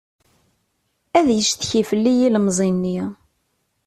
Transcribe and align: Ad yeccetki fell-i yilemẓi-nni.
Ad 1.17 1.27
yeccetki 1.31 1.81
fell-i 1.89 2.13
yilemẓi-nni. 2.19 2.99